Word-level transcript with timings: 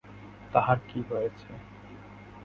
তাহার 0.53 0.77
কি 0.87 0.99
হয়েছে! 1.09 1.49